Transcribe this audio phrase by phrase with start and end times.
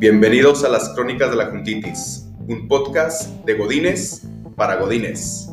[0.00, 4.22] Bienvenidos a las Crónicas de la Juntitis, un podcast de Godines
[4.56, 5.50] para Godines.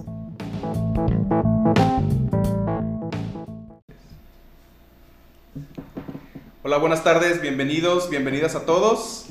[6.63, 9.25] Hola, buenas tardes, bienvenidos, bienvenidas a todos.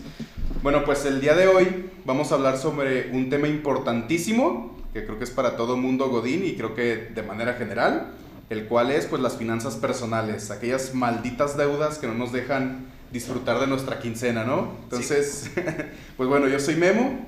[0.62, 5.16] Bueno, pues el día de hoy vamos a hablar sobre un tema importantísimo que creo
[5.16, 8.12] que es para todo mundo Godín y creo que de manera general,
[8.50, 13.60] el cual es pues las finanzas personales, aquellas malditas deudas que no nos dejan disfrutar
[13.60, 14.72] de nuestra quincena, ¿no?
[14.84, 15.50] Entonces,
[16.16, 17.18] pues bueno, yo soy Memo.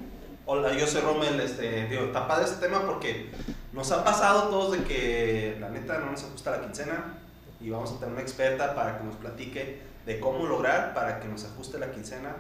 [0.47, 3.31] Hola, yo soy Rommel, este, digo, está padre este tema porque
[3.73, 7.19] nos ha pasado todos de que la neta no nos ajusta la quincena
[7.61, 11.29] y vamos a tener una experta para que nos platique de cómo lograr para que
[11.29, 12.35] nos ajuste la quincena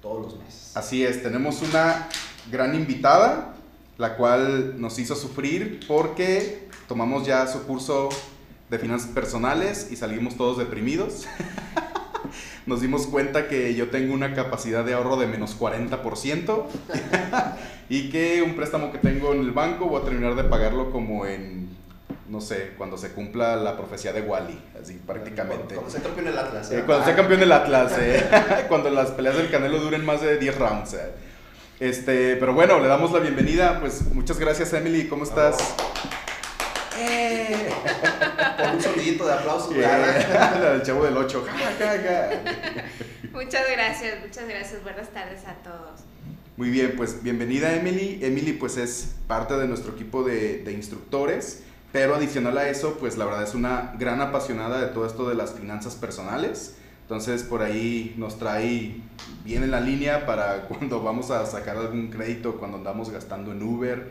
[0.00, 0.72] todos los meses.
[0.74, 2.08] Así es, tenemos una
[2.50, 3.54] gran invitada,
[3.98, 8.08] la cual nos hizo sufrir porque tomamos ya su curso
[8.70, 11.26] de finanzas personales y salimos todos deprimidos.
[12.66, 16.64] nos dimos cuenta que yo tengo una capacidad de ahorro de menos 40%
[17.88, 21.26] y que un préstamo que tengo en el banco voy a terminar de pagarlo como
[21.26, 21.68] en,
[22.28, 25.74] no sé, cuando se cumpla la profecía de Wally, así prácticamente.
[25.74, 26.70] Cuando sea campeón el Atlas.
[26.70, 26.82] Eh, ¿eh?
[26.84, 28.24] cuando sea campeón del Atlas, eh.
[28.68, 30.94] cuando las peleas del Canelo duren más de 10 rounds.
[30.94, 31.10] eh.
[31.78, 33.80] Este, pero bueno, le damos la bienvenida.
[33.80, 35.08] Pues muchas gracias, Emily.
[35.08, 35.56] ¿Cómo estás?
[36.98, 37.68] Eh.
[38.74, 39.70] Un sonidito de aplauso.
[39.76, 41.46] La del chavo del 8.
[43.32, 44.82] Muchas gracias, muchas gracias.
[44.82, 46.00] Buenas tardes a todos.
[46.56, 48.18] Muy bien, pues bienvenida Emily.
[48.22, 53.18] Emily pues es parte de nuestro equipo de, de instructores, pero adicional a eso, pues
[53.18, 56.76] la verdad es una gran apasionada de todo esto de las finanzas personales.
[57.02, 58.96] Entonces por ahí nos trae
[59.44, 63.62] bien en la línea para cuando vamos a sacar algún crédito, cuando andamos gastando en
[63.62, 64.08] Uber.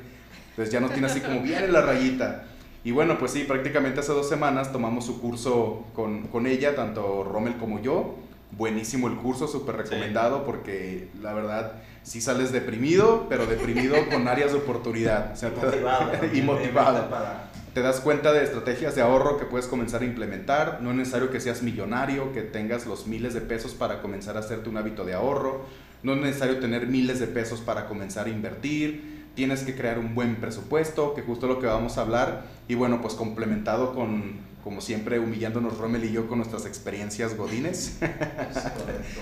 [0.52, 2.45] Entonces ya nos tiene así como bien en la rayita.
[2.86, 7.23] Y bueno, pues sí, prácticamente hace dos semanas tomamos su curso con, con ella, tanto
[7.23, 8.16] Rommel como yo.
[8.52, 14.51] Buenísimo el curso, súper recomendado porque la verdad sí sales deprimido, pero deprimido con áreas
[14.53, 15.34] de oportunidad.
[15.34, 16.12] O sea, motivado.
[16.34, 17.09] y motivado.
[17.09, 20.78] para- Te das cuenta de estrategias de ahorro que puedes comenzar a implementar.
[20.84, 24.41] No es necesario que seas millonario, que tengas los miles de pesos para comenzar a
[24.41, 25.66] hacerte un hábito de ahorro.
[26.03, 29.14] No es necesario tener miles de pesos para comenzar a invertir.
[29.35, 32.46] Tienes que crear un buen presupuesto, que justo lo que vamos a hablar.
[32.68, 38.00] Y bueno, pues complementado con, como siempre, humillándonos Rommel y yo con nuestras experiencias godines.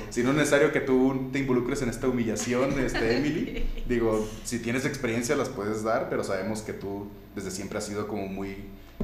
[0.09, 3.65] Si no es necesario que tú te involucres en esta humillación, este, Emily.
[3.87, 8.07] Digo, si tienes experiencia las puedes dar, pero sabemos que tú desde siempre has sido
[8.07, 8.55] como muy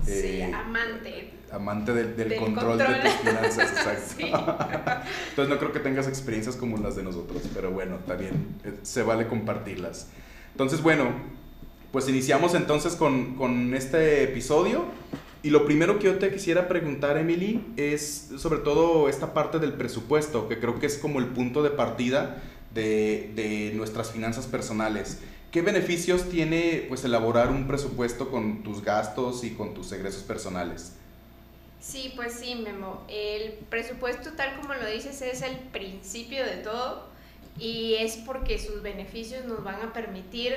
[0.06, 1.32] sí, eh, amante.
[1.52, 2.94] amante del, del del control, control.
[2.94, 4.14] de tus finanzas, exacto.
[4.18, 4.32] Sí.
[5.30, 9.04] Entonces no creo que tengas experiencias como las de nosotros, pero bueno, también eh, se
[9.04, 10.08] vale compartirlas.
[10.60, 11.14] Entonces, bueno,
[11.94, 14.84] pues iniciamos entonces con, con este episodio.
[15.42, 19.72] Y lo primero que yo te quisiera preguntar, Emily, es sobre todo esta parte del
[19.72, 22.44] presupuesto, que creo que es como el punto de partida
[22.74, 25.20] de, de nuestras finanzas personales.
[25.50, 30.92] ¿Qué beneficios tiene pues elaborar un presupuesto con tus gastos y con tus egresos personales?
[31.80, 33.06] Sí, pues sí, Memo.
[33.08, 37.09] El presupuesto, tal como lo dices, es el principio de todo
[37.60, 40.56] y es porque sus beneficios nos van a permitir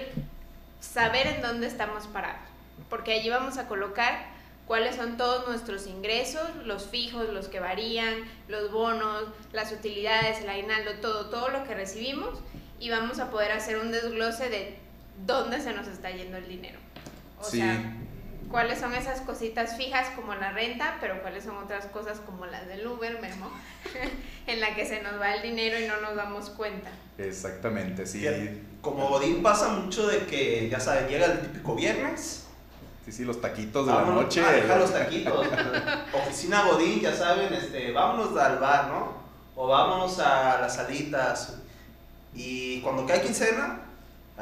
[0.80, 2.40] saber en dónde estamos parados.
[2.88, 4.26] Porque allí vamos a colocar
[4.66, 8.14] cuáles son todos nuestros ingresos, los fijos, los que varían,
[8.48, 12.38] los bonos, las utilidades, el aguinaldo, todo, todo lo que recibimos
[12.80, 14.76] y vamos a poder hacer un desglose de
[15.26, 16.78] dónde se nos está yendo el dinero.
[17.40, 17.58] O Sí.
[17.58, 17.96] sea,
[18.52, 22.68] cuáles son esas cositas fijas como la renta, pero cuáles son otras cosas como las
[22.68, 23.50] del Uber, Memo,
[24.46, 26.90] en la que se nos va el dinero y no nos damos cuenta.
[27.18, 28.24] Exactamente, sí.
[28.80, 32.46] Como Godín pasa mucho de que, ya saben, llega el típico viernes.
[33.04, 34.44] Sí, sí, los taquitos de la vámonos noche.
[34.44, 35.46] a dejar los taquitos.
[36.12, 39.14] Oficina Godín, ya saben, este, vámonos al bar, ¿no?
[39.56, 41.56] O vámonos a las salitas.
[42.34, 43.81] Y cuando cae quincena,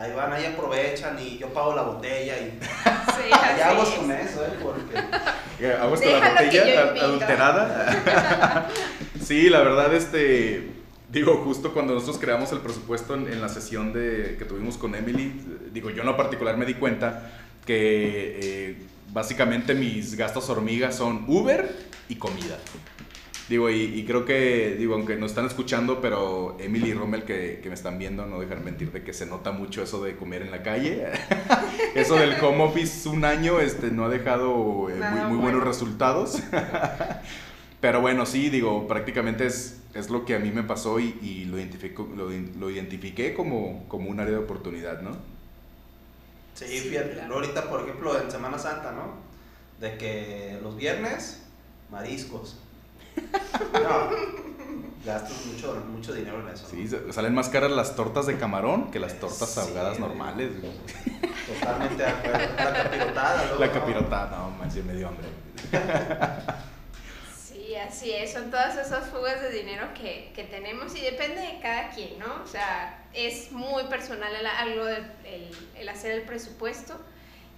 [0.00, 3.98] ahí van, ahí aprovechan y yo pago la botella y Sí, es.
[3.98, 4.52] con eso, ¿eh?
[4.62, 8.68] Porque Aguas con la botella adulterada.
[9.22, 10.70] sí, la verdad, este.
[11.10, 14.94] Digo, justo cuando nosotros creamos el presupuesto en, en la sesión de, que tuvimos con
[14.94, 15.42] Emily,
[15.72, 17.32] digo, yo en lo particular me di cuenta
[17.66, 18.76] que eh,
[19.12, 21.68] básicamente mis gastos hormigas son Uber
[22.08, 22.58] y comida.
[23.50, 27.58] Digo, y, y creo que, digo, aunque nos están escuchando, pero Emily y Rommel que,
[27.60, 30.42] que me están viendo, no dejan mentir de que se nota mucho eso de comer
[30.42, 31.08] en la calle.
[31.96, 35.62] eso del home office un año este, no ha dejado eh, muy, Nada muy buenos
[35.62, 35.64] bueno.
[35.64, 36.38] resultados.
[37.80, 41.44] pero bueno, sí, digo, prácticamente es, es lo que a mí me pasó y, y
[41.46, 45.18] lo, identifico, lo, lo identifiqué como, como un área de oportunidad, ¿no?
[46.54, 47.34] Sí, Sí, fíjate, claro.
[47.36, 49.14] ahorita por ejemplo en Semana Santa, ¿no?
[49.78, 51.42] De que los viernes,
[51.88, 52.58] mariscos.
[53.72, 54.10] No,
[55.04, 56.66] gastas mucho, mucho dinero en eso.
[56.70, 60.50] Sí, salen más caras las tortas de camarón que las tortas ahogadas normales.
[61.46, 62.38] Totalmente de acuerdo.
[62.56, 65.28] La capirotada, luego, La capirotada, no, manches, me dio hambre.
[67.36, 71.60] Sí, así es, son todas esas fugas de dinero que, que tenemos y depende de
[71.60, 72.42] cada quien, ¿no?
[72.42, 76.98] O sea, es muy personal el, algo del, el, el hacer el presupuesto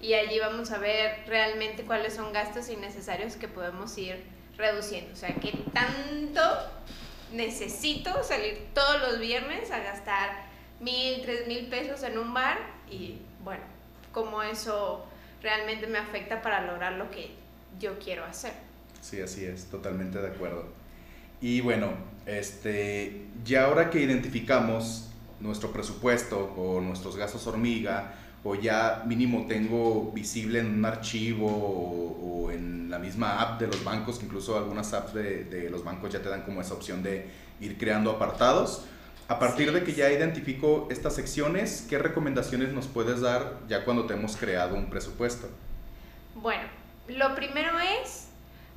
[0.01, 4.23] y allí vamos a ver realmente cuáles son gastos innecesarios que podemos ir
[4.57, 5.13] reduciendo.
[5.13, 6.41] O sea, qué tanto
[7.33, 10.45] necesito salir todos los viernes a gastar
[10.81, 12.59] mil, tres mil pesos en un bar
[12.91, 13.63] y bueno,
[14.13, 15.05] cómo eso
[15.43, 17.31] realmente me afecta para lograr lo que
[17.81, 18.53] yo quiero hacer.
[19.01, 20.67] Sí, así es, totalmente de acuerdo.
[21.41, 21.93] Y bueno,
[22.27, 25.11] este, ya ahora que identificamos
[25.41, 28.15] nuestro presupuesto o nuestros gastos hormiga,
[28.45, 33.83] o ya mínimo tengo visible en un archivo o, en la misma app de los
[33.85, 37.03] bancos, que incluso algunas apps de, de, los bancos ya te dan como esa opción
[37.03, 37.27] de
[37.61, 38.85] ir creando apartados.
[39.29, 44.05] A partir de que ya identifico estas secciones, ¿qué recomendaciones nos puedes dar ya cuando
[44.05, 45.49] te hemos creado un presupuesto?
[46.35, 46.65] Bueno,
[47.09, 48.29] lo primero es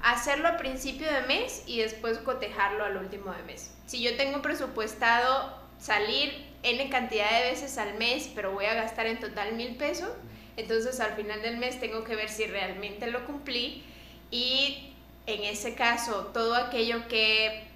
[0.01, 3.73] hacerlo a principio de mes y después cotejarlo al último de mes.
[3.87, 9.05] Si yo tengo presupuestado salir N cantidad de veces al mes, pero voy a gastar
[9.05, 10.09] en total mil pesos,
[10.57, 13.83] entonces al final del mes tengo que ver si realmente lo cumplí
[14.31, 14.93] y
[15.27, 17.67] en ese caso todo aquello que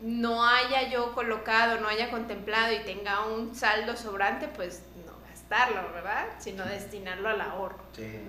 [0.00, 5.92] no haya yo colocado, no haya contemplado y tenga un saldo sobrante, pues no gastarlo,
[5.92, 6.26] ¿verdad?
[6.38, 7.78] Sino destinarlo al ahorro.
[7.96, 8.20] Sí.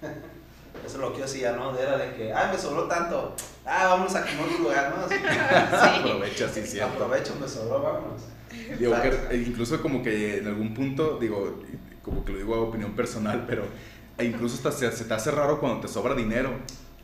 [0.84, 1.76] Eso es lo que yo hacía, ¿no?
[1.78, 3.34] Era de que, ay, me sobró tanto,
[3.64, 5.08] ah, vamos a comer un lugar, ¿no?
[5.08, 5.14] sí.
[5.20, 6.92] Aprovecha, sí, cierto.
[6.94, 8.22] Aprovecho, me sobró, vámonos.
[8.78, 11.60] Digo, que, incluso como que en algún punto, digo,
[12.02, 13.64] como que lo digo a opinión personal, pero
[14.20, 16.50] incluso hasta se, se te hace raro cuando te sobra dinero.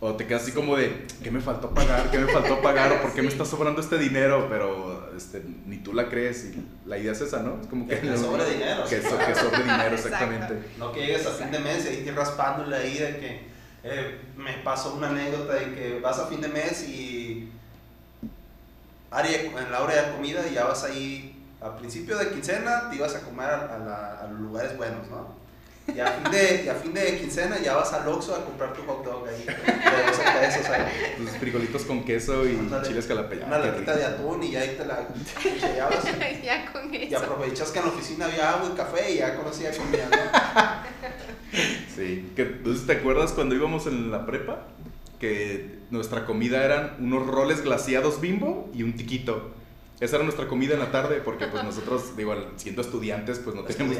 [0.00, 2.10] O te quedas así como de, ¿qué me faltó pagar?
[2.10, 2.92] ¿Qué me faltó pagar?
[2.92, 4.48] ¿O por qué me está sobrando este dinero?
[4.50, 7.58] Pero este, ni tú la crees y la idea es esa, ¿no?
[7.62, 8.00] Es como que...
[8.00, 8.84] Que sobre dinero.
[8.86, 10.62] Que, so, que sobre dinero, exactamente.
[10.78, 13.53] No que llegues a fin de mes y ahí raspándole ahí de que
[13.84, 17.50] eh, me pasó una anécdota de que vas a fin de mes y
[19.10, 22.96] área, en la hora de comida y ya vas ahí a principio de quincena te
[22.96, 25.44] ibas a comer a, la, a los lugares buenos, ¿no?
[25.86, 28.82] Y a fin de, a fin de quincena ya vas al Oxxo a comprar tu
[28.84, 29.44] hot dog ahí.
[29.44, 31.14] De esos pesos ahí.
[31.18, 33.46] Tus frijolitos con queso y Andale, chiles calapeña.
[33.46, 35.06] Una latita de atún y ya ahí te la
[35.42, 36.04] llevas.
[36.42, 37.10] ya con eso.
[37.10, 40.88] Y aprovechas que en la oficina había agua y café y ya conocía comida, ¿no?
[41.94, 42.26] Sí.
[42.34, 44.66] ¿Te acuerdas cuando íbamos en la prepa?
[45.20, 49.52] Que nuestra comida eran unos roles glaciados bimbo y un tiquito.
[50.00, 53.62] Esa era nuestra comida en la tarde, porque pues nosotros, digo, siendo estudiantes, pues no
[53.62, 53.96] teníamos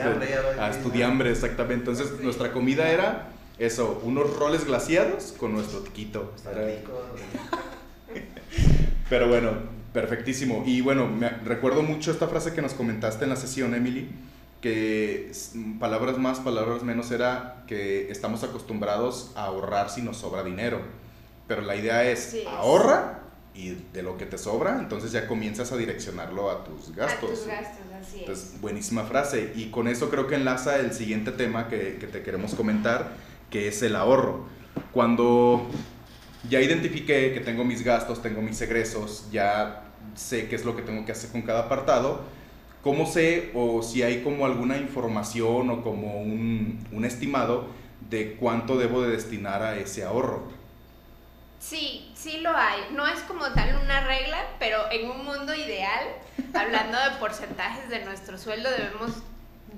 [0.58, 1.90] a estudiambre, exactamente.
[1.90, 6.32] Entonces, nuestra comida era eso, unos roles glaciados con nuestro tiquito.
[9.08, 9.52] Pero bueno,
[9.92, 10.64] perfectísimo.
[10.66, 14.08] Y bueno, me recuerdo mucho esta frase que nos comentaste en la sesión, Emily,
[14.64, 15.30] que
[15.78, 20.80] palabras más, palabras menos era que estamos acostumbrados a ahorrar si nos sobra dinero.
[21.46, 22.44] Pero la idea es, sí.
[22.48, 23.20] ahorra
[23.52, 27.30] y de lo que te sobra, entonces ya comienzas a direccionarlo a tus gastos.
[27.30, 28.20] A tus gastos, así es.
[28.20, 29.52] Entonces, buenísima frase.
[29.54, 33.10] Y con eso creo que enlaza el siguiente tema que, que te queremos comentar,
[33.50, 34.46] que es el ahorro.
[34.92, 35.68] Cuando
[36.48, 39.82] ya identifiqué que tengo mis gastos, tengo mis egresos, ya
[40.14, 42.22] sé qué es lo que tengo que hacer con cada apartado,
[42.84, 47.66] ¿cómo sé o si hay como alguna información o como un, un estimado
[48.10, 50.42] de cuánto debo de destinar a ese ahorro?
[51.58, 52.82] Sí, sí lo hay.
[52.92, 56.04] No es como tal una regla, pero en un mundo ideal,
[56.52, 59.12] hablando de porcentajes de nuestro sueldo, debemos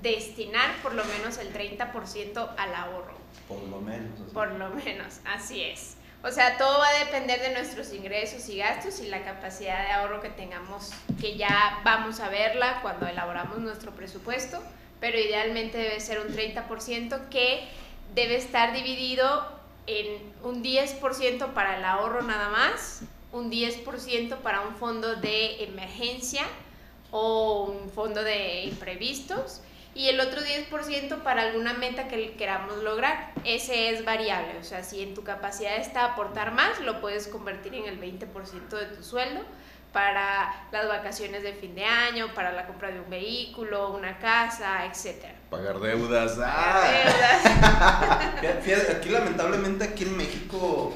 [0.01, 3.17] destinar por lo menos el 30% al ahorro.
[3.47, 4.19] Por lo menos.
[4.19, 4.33] Así.
[4.33, 5.96] Por lo menos, así es.
[6.23, 9.91] O sea, todo va a depender de nuestros ingresos y gastos y la capacidad de
[9.91, 10.89] ahorro que tengamos,
[11.21, 14.61] que ya vamos a verla cuando elaboramos nuestro presupuesto,
[14.99, 17.67] pero idealmente debe ser un 30% que
[18.15, 19.47] debe estar dividido
[19.85, 26.45] en un 10% para el ahorro nada más, un 10% para un fondo de emergencia
[27.11, 29.61] o un fondo de imprevistos
[29.97, 33.31] y el otro 10% para alguna meta que queramos lograr.
[33.43, 37.73] Ese es variable, o sea, si en tu capacidad está aportar más, lo puedes convertir
[37.73, 39.41] en el 20% de tu sueldo
[39.91, 44.85] para las vacaciones de fin de año, para la compra de un vehículo, una casa,
[44.85, 45.33] etcétera.
[45.49, 46.37] Pagar deudas.
[46.43, 48.33] ¡Ah!
[48.61, 50.93] Fíjate, aquí lamentablemente aquí en México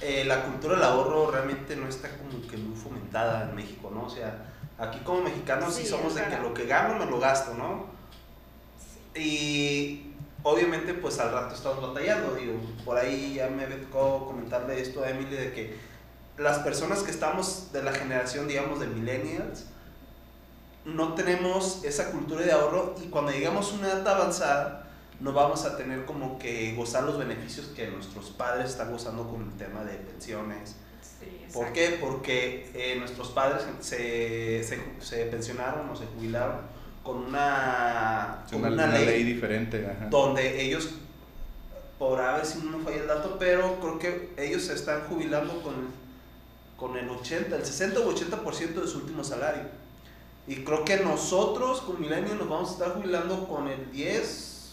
[0.00, 4.04] eh, la cultura del ahorro realmente no está como que muy fomentada en México, ¿no?
[4.04, 4.46] O sea,
[4.78, 7.97] aquí como mexicanos sí, sí somos de que lo que gano me lo gasto, ¿no?
[9.18, 9.24] Sí.
[9.24, 15.02] Y obviamente pues al rato estamos batallando, digo, por ahí ya me tocó comentarle esto
[15.02, 15.76] a Emily de que
[16.38, 19.64] las personas que estamos de la generación, digamos, de millennials,
[20.84, 24.88] no tenemos esa cultura de ahorro y cuando llegamos a una edad avanzada,
[25.20, 29.42] no vamos a tener como que gozar los beneficios que nuestros padres están gozando con
[29.42, 30.76] el tema de pensiones.
[31.52, 31.98] ¿Por qué?
[32.00, 36.60] Porque eh, nuestros padres se, se, se, pensionaron o se jubilaron
[37.08, 39.96] con una, con una, ley, diferente.
[40.10, 40.90] Donde ellos,
[41.98, 45.04] por a ver si no me falla el dato, pero creo que ellos se están
[45.08, 45.72] jubilando con,
[46.76, 49.62] con el 80, el 60 o 80% de su último salario.
[50.46, 54.72] Y creo que nosotros con Milenio nos vamos a estar jubilando con el 10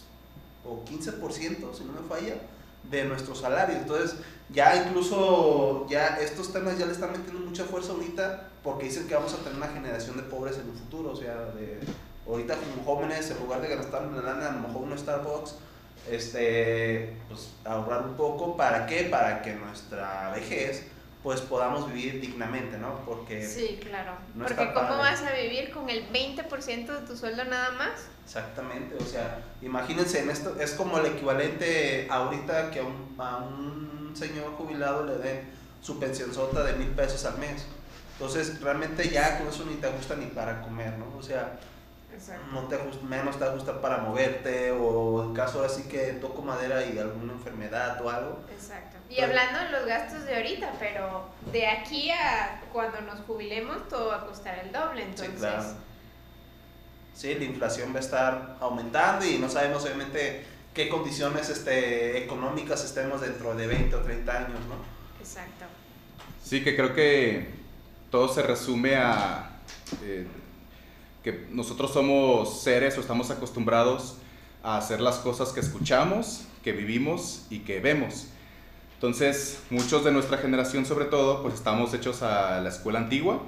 [0.65, 2.35] o 15%, si no me falla,
[2.83, 3.77] de nuestro salario.
[3.77, 4.17] Entonces,
[4.49, 9.15] ya incluso ya estos temas ya le están metiendo mucha fuerza ahorita porque dicen que
[9.15, 11.11] vamos a tener una generación de pobres en el futuro.
[11.11, 11.79] O sea, de,
[12.27, 15.55] ahorita como jóvenes, en lugar de gastar una lana, a lo mejor un Starbucks,
[16.09, 18.55] este, pues ahorrar un poco.
[18.57, 19.03] ¿Para qué?
[19.03, 20.87] Para que nuestra vejez
[21.25, 23.03] pues podamos vivir dignamente, ¿no?
[23.03, 23.43] Porque...
[23.47, 24.11] Sí, claro.
[24.37, 28.09] Porque ¿cómo vas a vivir con el 20% de tu sueldo nada más?
[28.23, 33.37] Exactamente, o sea, imagínense, en esto es como el equivalente ahorita que a un, a
[33.37, 35.51] un señor jubilado le den
[35.81, 37.65] su pensión sota de mil pesos al mes.
[38.13, 41.17] Entonces, realmente ya con eso ni te gusta ni para comer, ¿no?
[41.17, 41.59] O sea,
[42.51, 46.97] no te menos te ajusta para moverte o en caso así que toco madera y
[46.97, 48.39] alguna enfermedad o algo.
[48.51, 48.97] Exacto.
[49.09, 54.09] Y hablando de los gastos de ahorita, pero de aquí a cuando nos jubilemos todo
[54.09, 55.33] va a costar el doble, entonces.
[55.33, 55.63] Sí, claro.
[57.13, 62.83] Sí, la inflación va a estar aumentando y no sabemos obviamente qué condiciones este, económicas
[62.83, 64.75] estemos dentro de 20 o 30 años, ¿no?
[65.19, 65.65] Exacto.
[66.43, 67.49] Sí, que creo que
[68.11, 69.59] todo se resume a...
[70.03, 70.27] Eh,
[71.25, 74.17] que nosotros somos seres o estamos acostumbrados
[74.61, 78.27] a hacer las cosas que escuchamos, que vivimos y que vemos.
[78.93, 83.41] Entonces, muchos de nuestra generación sobre todo, pues estamos hechos a la escuela antigua,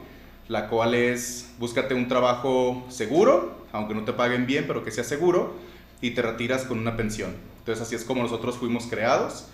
[0.48, 5.04] la cual es búscate un trabajo seguro, aunque no te paguen bien, pero que sea
[5.04, 5.54] seguro,
[6.02, 7.36] y te retiras con una pensión.
[7.60, 9.50] Entonces así es como nosotros fuimos creados.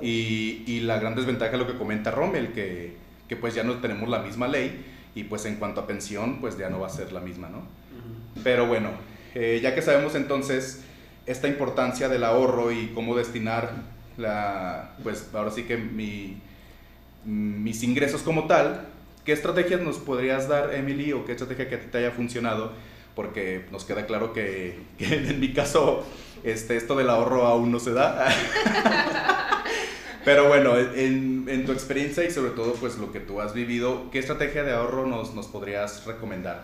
[0.00, 2.96] Y, y, la gran desventaja es lo que comenta Rommel, que,
[3.28, 6.58] que pues ya no tenemos la misma ley y pues en cuanto a pensión, pues
[6.58, 7.62] ya no va a ser la misma, ¿no?
[8.42, 8.90] Pero bueno,
[9.34, 10.82] eh, ya que sabemos entonces
[11.26, 13.70] esta importancia del ahorro y cómo destinar
[14.16, 16.36] la, pues ahora sí que mi,
[17.24, 18.88] mis ingresos como tal,
[19.24, 22.72] ¿qué estrategias nos podrías dar, Emily, o qué estrategia que a ti te haya funcionado?
[23.14, 26.04] Porque nos queda claro que, que en mi caso
[26.42, 28.26] este, esto del ahorro aún no se da.
[30.24, 34.10] Pero bueno, en, en, tu experiencia y sobre todo pues lo que tú has vivido,
[34.10, 36.62] ¿qué estrategia de ahorro nos, nos podrías recomendar?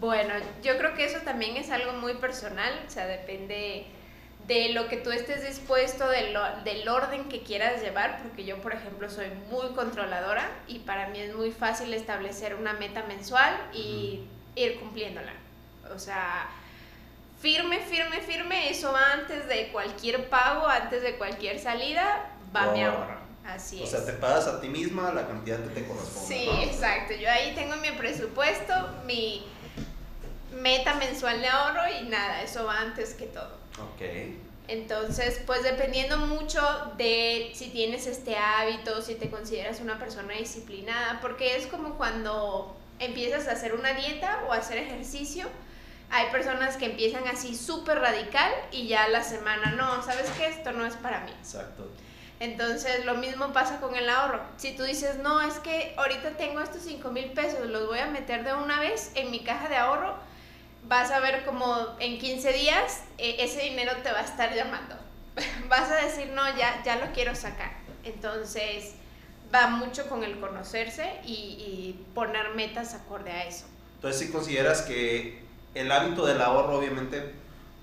[0.00, 3.86] Bueno, yo creo que eso también es algo muy personal, o sea, depende
[4.46, 8.58] de lo que tú estés dispuesto, de lo, del orden que quieras llevar, porque yo,
[8.58, 13.56] por ejemplo, soy muy controladora y para mí es muy fácil establecer una meta mensual
[13.72, 14.22] y
[14.54, 15.32] ir cumpliéndola.
[15.94, 16.48] O sea,
[17.40, 23.16] firme, firme, firme, eso antes de cualquier pago, antes de cualquier salida, va mi ahorro.
[23.44, 23.88] Así es.
[23.88, 26.26] O sea, te pagas a ti misma la cantidad que te corresponde.
[26.26, 27.14] Sí, exacto.
[27.14, 29.46] Yo ahí tengo mi presupuesto, mi
[30.52, 33.56] meta mensual de ahorro y nada, eso va antes que todo.
[33.78, 34.02] Ok.
[34.68, 36.60] Entonces, pues dependiendo mucho
[36.96, 42.76] de si tienes este hábito, si te consideras una persona disciplinada, porque es como cuando
[42.98, 45.46] empiezas a hacer una dieta o a hacer ejercicio,
[46.10, 50.46] hay personas que empiezan así súper radical y ya la semana, no, ¿sabes qué?
[50.46, 51.32] Esto no es para mí.
[51.38, 51.88] Exacto.
[52.38, 54.40] Entonces lo mismo pasa con el ahorro.
[54.56, 58.06] Si tú dices, no, es que ahorita tengo estos 5 mil pesos, los voy a
[58.06, 60.14] meter de una vez en mi caja de ahorro,
[60.86, 64.96] vas a ver como en 15 días eh, ese dinero te va a estar llamando.
[65.68, 67.72] vas a decir, no, ya, ya lo quiero sacar.
[68.04, 68.94] Entonces
[69.54, 73.64] va mucho con el conocerse y, y poner metas acorde a eso.
[73.94, 75.42] Entonces si consideras que
[75.74, 77.32] el hábito del ahorro, obviamente,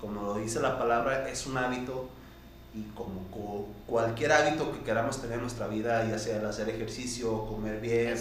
[0.00, 2.08] como lo dice la palabra, es un hábito
[2.74, 7.46] y como cualquier hábito que queramos tener en nuestra vida, ya sea el hacer ejercicio,
[7.46, 8.16] comer bien,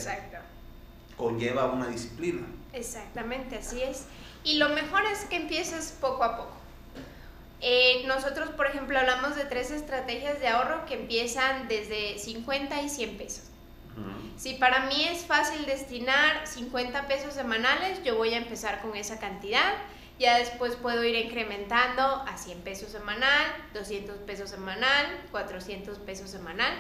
[1.18, 2.46] conlleva una disciplina.
[2.72, 4.06] Exactamente, así es.
[4.44, 6.54] Y lo mejor es que empieces poco a poco.
[7.62, 12.90] Eh, nosotros, por ejemplo, hablamos de tres estrategias de ahorro que empiezan desde 50 y
[12.90, 13.44] 100 pesos.
[14.38, 19.20] Si para mí es fácil destinar 50 pesos semanales, yo voy a empezar con esa
[19.20, 19.74] cantidad.
[20.20, 26.74] Ya después puedo ir incrementando a 100 pesos semanal, 200 pesos semanal, 400 pesos semanal.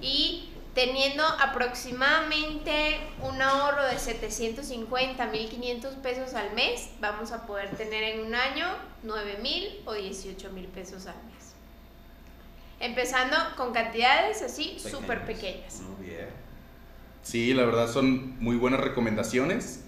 [0.00, 8.04] Y teniendo aproximadamente un ahorro de 750, 1500 pesos al mes, vamos a poder tener
[8.04, 8.66] en un año
[9.02, 11.54] 9000 o 18 mil pesos al mes.
[12.78, 15.80] Empezando con cantidades así súper pequeñas.
[15.80, 16.28] Muy bien.
[17.22, 19.84] Sí, la verdad son muy buenas recomendaciones.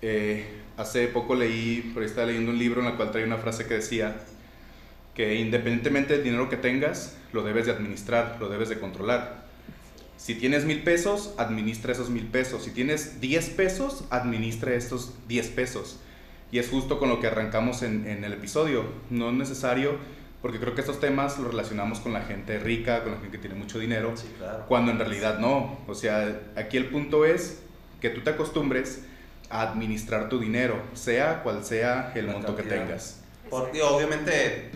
[0.00, 3.38] Eh, hace poco leí, por ahí estaba leyendo un libro en el cual traía una
[3.38, 4.16] frase que decía
[5.14, 9.42] que independientemente del dinero que tengas, lo debes de administrar, lo debes de controlar.
[10.16, 12.64] Si tienes mil pesos, administra esos mil pesos.
[12.64, 15.98] Si tienes diez pesos, administra estos diez pesos.
[16.52, 18.84] Y es justo con lo que arrancamos en, en el episodio.
[19.10, 19.96] No es necesario
[20.40, 23.38] porque creo que estos temas los relacionamos con la gente rica, con la gente que
[23.38, 24.64] tiene mucho dinero, Sí, claro.
[24.66, 25.78] cuando en realidad no.
[25.86, 27.60] O sea, aquí el punto es
[28.00, 29.04] que tú te acostumbres
[29.52, 33.20] a administrar tu dinero, sea cual sea el La monto que tengas.
[33.50, 34.70] Porque obviamente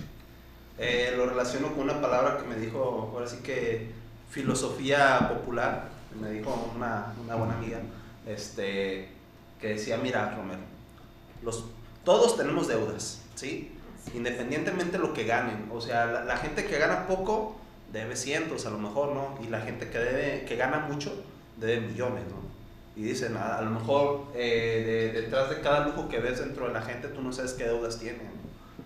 [0.79, 3.91] eh, lo relaciono con una palabra que me dijo, ahora sí que
[4.31, 5.89] filosofía popular,
[6.21, 7.79] me dijo una, una buena amiga,
[8.27, 9.09] este,
[9.61, 10.61] que decía, mira, Romero,
[11.43, 11.65] los,
[12.05, 13.73] todos tenemos deudas, ¿sí?
[14.15, 17.57] Independientemente de lo que ganen, o sea, la, la gente que gana poco
[17.93, 19.39] debe cientos a lo mejor, ¿no?
[19.43, 21.25] Y la gente que, debe, que gana mucho
[21.57, 22.46] debe millones, ¿no?
[22.97, 26.67] Y dicen, a, a lo mejor eh, de- detrás de cada lujo que ves dentro
[26.67, 28.31] de la gente, tú no sabes qué deudas tienen.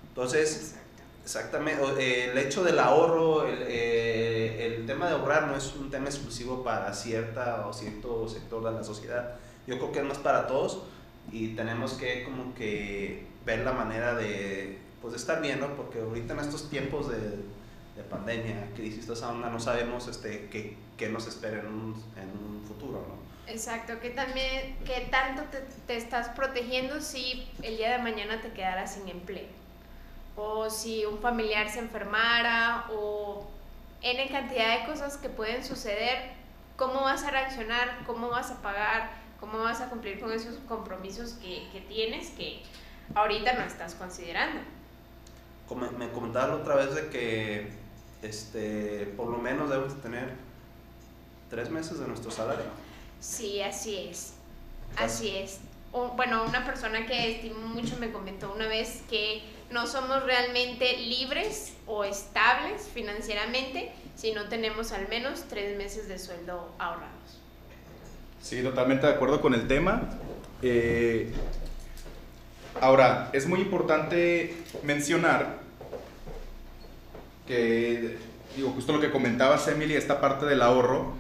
[0.09, 0.75] Entonces,
[1.23, 5.91] exactamente, eh, el hecho del ahorro, el, eh, el tema de ahorrar no es un
[5.91, 9.37] tema exclusivo para cierta o cierto sector de la sociedad.
[9.67, 10.83] Yo creo que es más para todos
[11.31, 15.77] y tenemos que como que ver la manera de, pues, de estar bien, ¿no?
[15.77, 20.49] Porque ahorita en estos tiempos de, de pandemia, crisis, toda esa onda, no sabemos este,
[20.51, 23.30] qué, qué nos espera en un, en un futuro, ¿no?
[23.51, 28.53] Exacto, que también, que tanto te, te estás protegiendo si el día de mañana te
[28.53, 29.49] quedaras sin empleo,
[30.37, 33.49] o si un familiar se enfermara, o
[34.03, 36.31] N cantidad de cosas que pueden suceder,
[36.77, 37.99] ¿cómo vas a reaccionar?
[38.07, 39.11] ¿Cómo vas a pagar?
[39.41, 42.63] ¿Cómo vas a cumplir con esos compromisos que, que tienes que
[43.15, 44.61] ahorita no estás considerando?
[45.69, 47.73] Come- me comentaba la otra vez de que
[48.23, 50.35] este, por lo menos debemos de tener
[51.49, 52.65] tres meses de nuestro salario.
[53.21, 54.33] Sí, así es.
[54.97, 55.59] Así es.
[55.93, 60.97] O- bueno, una persona que estimo mucho me comentó una vez que no somos realmente
[60.99, 67.11] libres o estables financieramente si no tenemos al menos tres meses de sueldo ahorrados.
[68.43, 70.03] Sí, totalmente de acuerdo con el tema.
[70.63, 71.33] Eh,
[72.81, 75.59] ahora, es muy importante mencionar
[77.47, 78.17] que,
[78.57, 81.15] digo, justo lo que comentabas, Emily, esta parte del ahorro,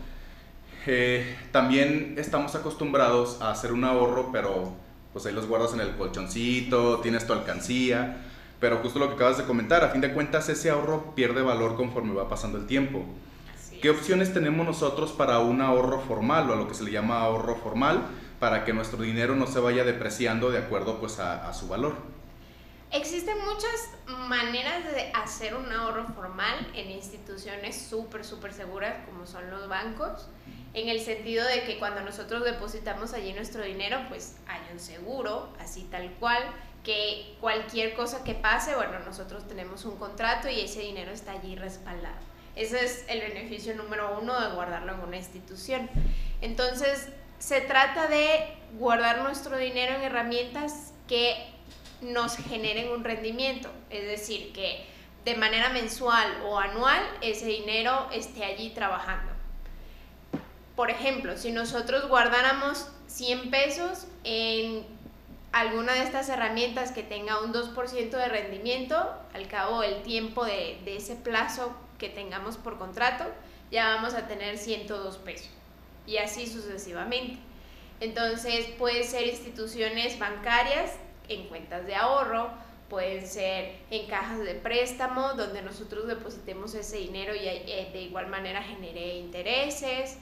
[0.86, 4.72] eh, también estamos acostumbrados a hacer un ahorro, pero
[5.12, 8.24] pues ahí los guardas en el colchoncito, tienes tu alcancía,
[8.60, 11.76] pero justo lo que acabas de comentar, a fin de cuentas ese ahorro pierde valor
[11.76, 13.04] conforme va pasando el tiempo.
[13.82, 13.96] ¿Qué es.
[13.96, 17.56] opciones tenemos nosotros para un ahorro formal o a lo que se le llama ahorro
[17.56, 18.02] formal
[18.38, 21.94] para que nuestro dinero no se vaya depreciando de acuerdo pues a, a su valor?
[22.92, 23.90] Existen muchas
[24.28, 30.26] maneras de hacer un ahorro formal en instituciones súper, súper seguras como son los bancos,
[30.72, 35.52] en el sentido de que cuando nosotros depositamos allí nuestro dinero, pues hay un seguro,
[35.58, 36.42] así tal cual,
[36.84, 41.56] que cualquier cosa que pase, bueno, nosotros tenemos un contrato y ese dinero está allí
[41.56, 42.16] respaldado.
[42.56, 45.88] Ese es el beneficio número uno de guardarlo en una institución.
[46.40, 51.34] Entonces, se trata de guardar nuestro dinero en herramientas que
[52.00, 54.86] nos generen un rendimiento, es decir, que
[55.24, 59.29] de manera mensual o anual ese dinero esté allí trabajando.
[60.80, 64.86] Por ejemplo, si nosotros guardáramos 100 pesos en
[65.52, 68.96] alguna de estas herramientas que tenga un 2% de rendimiento,
[69.34, 73.24] al cabo del tiempo de, de ese plazo que tengamos por contrato,
[73.70, 75.50] ya vamos a tener 102 pesos
[76.06, 77.38] y así sucesivamente.
[78.00, 80.92] Entonces puede ser instituciones bancarias
[81.28, 82.52] en cuentas de ahorro,
[82.88, 88.28] pueden ser en cajas de préstamo donde nosotros depositemos ese dinero y eh, de igual
[88.28, 90.16] manera genere intereses,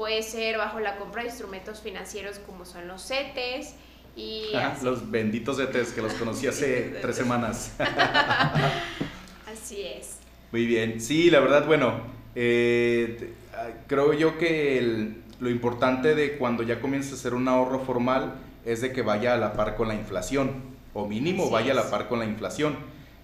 [0.00, 3.74] puede ser bajo la compra de instrumentos financieros como son los CETES
[4.16, 7.74] y Ah, los benditos ETs que los conocí hace tres semanas.
[9.52, 10.16] así es.
[10.52, 12.00] Muy bien, sí, la verdad, bueno,
[12.34, 17.46] eh, ah, creo yo que el- lo importante de cuando ya comienza a hacer un
[17.46, 20.62] ahorro formal es de que vaya a la par con la inflación,
[20.94, 22.74] o mínimo Así vaya a la par con la inflación.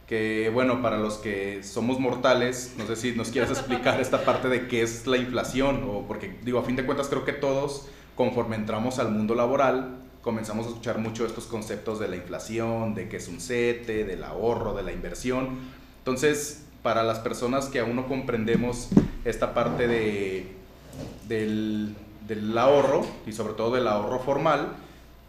[0.06, 4.48] Que bueno, para los que somos mortales, no sé si nos quieres explicar esta parte
[4.48, 7.88] de qué es la inflación, o porque digo, a fin de cuentas creo que todos,
[8.14, 13.08] conforme entramos al mundo laboral, comenzamos a escuchar mucho estos conceptos de la inflación, de
[13.08, 15.58] qué es un CETE, del ahorro, de la inversión.
[15.98, 18.88] Entonces, para las personas que aún no comprendemos
[19.24, 20.46] esta parte de,
[21.28, 24.74] del, del ahorro y sobre todo del ahorro formal,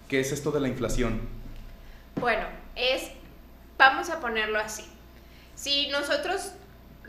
[0.07, 1.19] ¿qué es esto de la inflación?
[2.19, 3.11] Bueno, es,
[3.77, 4.85] vamos a ponerlo así.
[5.55, 6.51] Si nosotros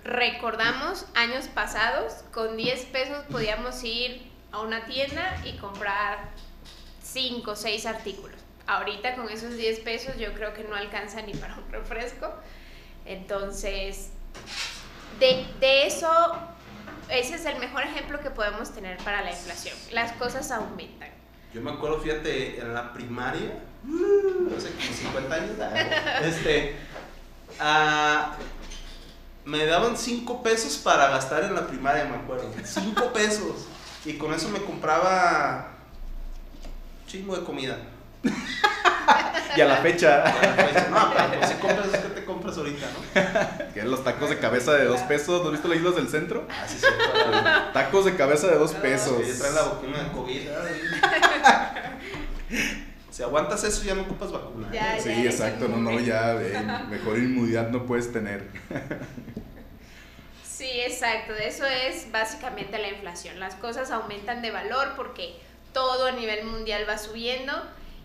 [0.05, 6.19] recordamos años pasados, con 10 pesos podíamos ir a una tienda y comprar
[7.03, 8.41] 5 o 6 artículos.
[8.67, 12.33] Ahorita con esos 10 pesos yo creo que no alcanza ni para un refresco.
[13.05, 14.11] Entonces,
[15.19, 16.09] de, de eso,
[17.09, 19.77] ese es el mejor ejemplo que podemos tener para la inflación.
[19.93, 21.18] Las cosas aumentan.
[21.53, 25.51] Yo me acuerdo, fíjate, en la primaria, uh, hace como 50 años,
[26.23, 26.77] este,
[27.59, 28.37] ah,
[29.45, 32.53] me daban 5 pesos para gastar en la primaria, me acuerdo.
[32.63, 33.67] 5 pesos.
[34.05, 35.69] Y con eso me compraba
[37.07, 37.79] chingo de comida.
[39.57, 40.25] y a la fecha.
[40.91, 43.73] No, pero pues si compras, ¿qué te compras ahorita, no?
[43.73, 45.41] Que los tacos de cabeza de dos pesos.
[45.41, 46.47] ¿No has visto las islas del centro?
[46.51, 46.87] Ah, sí, sí.
[47.73, 49.23] Tacos de cabeza de dos pesos.
[49.25, 50.49] Sí, trae la vacuna de COVID.
[53.19, 54.69] Si aguantas eso, ya no ocupas vacuna.
[54.73, 55.67] Ya, Sí, ya, exacto.
[55.67, 56.35] No, no, ya.
[56.41, 56.57] eh,
[56.89, 58.49] mejor inmunidad no puedes tener.
[60.45, 61.35] Sí, exacto.
[61.35, 63.41] Eso es básicamente la inflación.
[63.41, 65.35] Las cosas aumentan de valor porque
[65.73, 67.53] todo a nivel mundial va subiendo.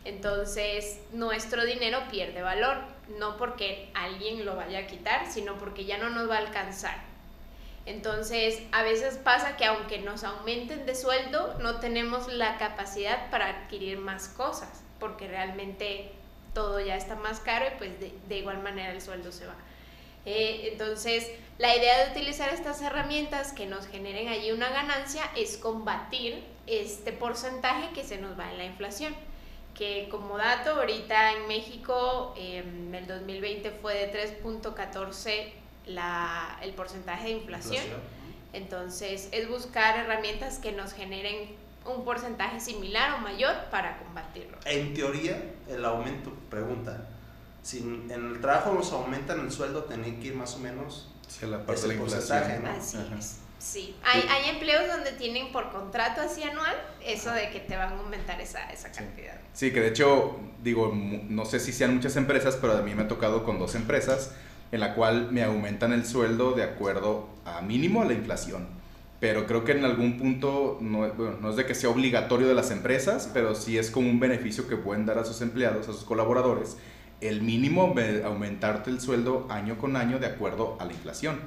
[0.04, 2.78] Entonces, nuestro dinero pierde valor.
[3.20, 7.13] No porque alguien lo vaya a quitar, sino porque ya no nos va a alcanzar.
[7.86, 13.50] Entonces, a veces pasa que aunque nos aumenten de sueldo, no tenemos la capacidad para
[13.50, 16.12] adquirir más cosas, porque realmente
[16.54, 19.56] todo ya está más caro y pues de, de igual manera el sueldo se va.
[20.26, 25.58] Eh, entonces, la idea de utilizar estas herramientas que nos generen allí una ganancia es
[25.58, 29.14] combatir este porcentaje que se nos va en la inflación.
[29.76, 37.26] Que como dato, ahorita en México, en el 2020 fue de 3.14 la- el porcentaje
[37.26, 37.84] de inflación.
[38.54, 44.58] Entonces, es buscar herramientas que nos generen un porcentaje similar o mayor para combatirlo.
[44.66, 47.08] En teoría, el aumento, pregunta,
[47.62, 51.46] si en el trabajo nos aumentan el sueldo, tienen que ir más o menos Sí,
[51.48, 52.64] la parte Ese de la porcentaje, inflación.
[52.64, 52.80] ¿no?
[52.80, 53.20] Así Ajá.
[53.20, 53.40] es.
[53.58, 57.94] Sí, hay, hay empleos donde tienen por contrato así anual eso de que te van
[57.94, 59.00] a aumentar esa, esa Sí.
[59.00, 59.40] cantidad.
[59.54, 63.04] Sí, que de hecho, digo, no sé si sean muchas empresas, pero a mí me
[63.04, 64.32] ha tocado con dos empresas
[64.74, 68.66] en la cual me aumentan el sueldo de acuerdo a mínimo a la inflación.
[69.20, 73.30] Pero creo que en algún punto, no, es de que sea obligatorio de las empresas,
[73.34, 76.78] pero sí es como un beneficio que pueden dar a sus empleados, a sus colaboradores,
[77.22, 81.38] el mínimo me- aumentarte el sueldo año con año de acuerdo a la inflación.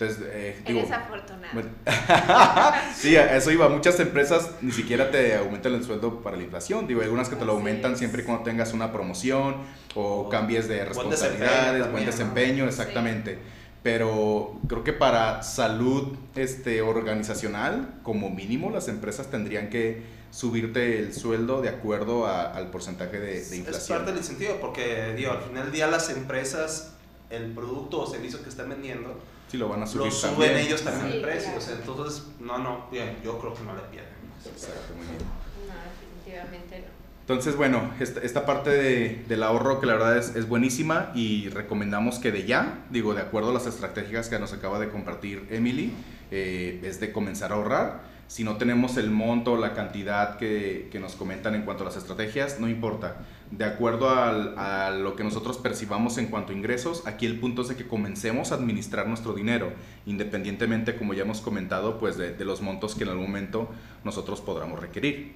[0.00, 1.54] Entonces, eh, digo, Eres afortunado.
[1.54, 1.62] me-
[2.94, 3.68] sí, a eso iba.
[3.68, 6.86] Muchas empresas ni siquiera te aumentan el sueldo para la inflación.
[6.86, 9.56] Digo, hay algunas que te lo aumentan siempre y cuando tengas una promoción
[9.94, 13.38] o O cambies de buen responsabilidades, desempeño buen desempeño, exactamente.
[13.82, 21.12] Pero creo que para salud este, organizacional, como mínimo, las empresas tendrían que subirte el
[21.14, 23.98] sueldo de acuerdo a- al porcentaje de, de Es inflación.
[23.98, 26.92] parte del incentivo, porque digo, al final del día las empresas,
[27.30, 29.18] el producto o servicio que están vendiendo,
[29.50, 30.56] Sí, lo van a subir lo suben también.
[30.58, 31.42] ellos también Sí, el precio.
[31.44, 31.58] claro.
[31.58, 34.10] O sea, entonces, no, no, bien, yo creo que no le pierden.
[34.46, 35.18] Exacto, muy bien.
[35.66, 35.74] No,
[36.22, 37.00] definitivamente no.
[37.22, 41.48] Entonces, bueno, esta, esta parte de- del ahorro que la verdad es, es buenísima y
[41.48, 45.46] recomendamos que de ya, digo, de acuerdo a las estrategias que nos acaba de compartir
[45.50, 45.92] Emily,
[46.32, 48.00] eh, es de comenzar a ahorrar.
[48.30, 51.96] Si no tenemos el monto, la cantidad que, que nos comentan en cuanto a las
[51.96, 53.16] estrategias, no importa.
[53.50, 57.68] De acuerdo a lo que nosotros percibamos en cuanto a ingresos, aquí el punto es
[57.70, 59.72] de que comencemos a administrar nuestro dinero,
[60.06, 63.68] independientemente, como ya hemos comentado, pues de, de los montos que en algún momento
[64.04, 65.32] nosotros podamos requerir.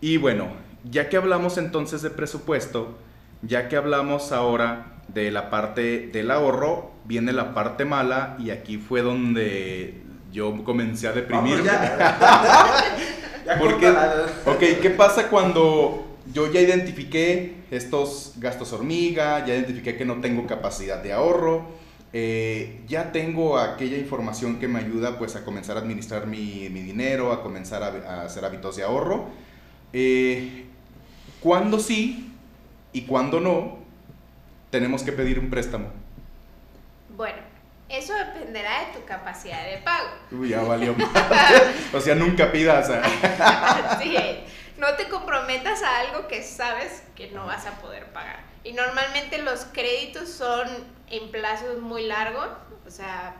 [0.00, 0.50] Y bueno,
[0.88, 2.96] ya que hablamos entonces de presupuesto,
[3.42, 8.78] ya que hablamos ahora de la parte del ahorro, viene la parte mala y aquí
[8.78, 11.68] fue donde yo comencé a deprimirme.
[11.68, 12.98] Vamos, ya.
[13.46, 13.88] ya Porque-.
[14.46, 20.46] Ok, ¿qué pasa cuando yo ya identifiqué estos gastos hormiga, ya identifiqué que no tengo
[20.46, 21.64] capacidad de ahorro,
[22.12, 26.80] eh, ya tengo aquella información que me ayuda pues a comenzar a administrar mi, mi
[26.80, 29.26] dinero, a comenzar a, a hacer hábitos de ahorro?
[29.92, 30.64] Eh,
[31.40, 32.32] ¿Cuándo sí
[32.92, 33.78] y cuándo no
[34.70, 35.88] tenemos que pedir un préstamo?
[37.16, 37.53] Bueno,
[37.98, 40.08] eso dependerá de tu capacidad de pago.
[40.32, 40.94] Uy, ya valió.
[41.92, 42.90] o sea, nunca pidas.
[42.90, 44.38] a- Así es.
[44.78, 48.40] No te comprometas a algo que sabes que no vas a poder pagar.
[48.64, 50.68] Y normalmente los créditos son
[51.10, 52.48] en plazos muy largos,
[52.86, 53.34] o sea,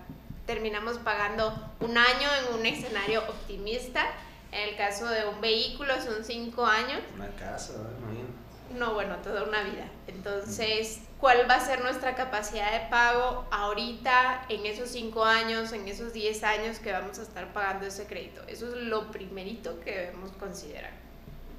[0.46, 4.04] terminamos pagando un año en un escenario optimista.
[4.52, 7.00] En el caso de un vehículo son cinco años.
[7.16, 8.06] Una casa, ¿no?
[8.06, 8.32] Imagínate.
[8.78, 9.86] No, bueno, toda una vida.
[10.06, 15.88] Entonces, ¿cuál va a ser nuestra capacidad de pago ahorita, en esos 5 años, en
[15.88, 18.42] esos 10 años que vamos a estar pagando ese crédito?
[18.46, 20.90] Eso es lo primerito que debemos considerar.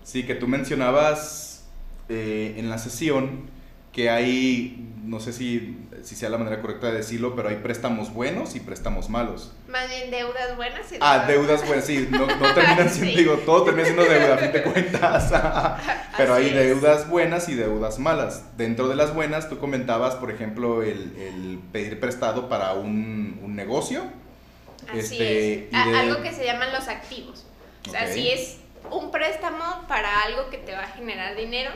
[0.03, 1.65] Sí, que tú mencionabas
[2.09, 3.49] eh, en la sesión
[3.95, 8.13] que hay, no sé si, si sea la manera correcta de decirlo, pero hay préstamos
[8.13, 9.53] buenos y préstamos malos.
[9.69, 13.15] Más bien deudas buenas y Ah, deudas buenas, sí, no, no terminan siendo, Sí.
[13.17, 15.31] digo, todo termina siendo deuda, a fin de cuentas.
[16.17, 16.63] pero hay Así es.
[16.65, 18.43] deudas buenas y deudas malas.
[18.57, 23.55] Dentro de las buenas, tú comentabas, por ejemplo, el, el pedir prestado para un, un
[23.55, 24.03] negocio.
[24.89, 25.71] Así Este, es.
[25.71, 27.45] y A- de- Algo que se llaman los activos.
[27.87, 28.11] O sea, Ok.
[28.13, 28.57] si es
[28.91, 31.71] un préstamo para algo que te va a generar dinero,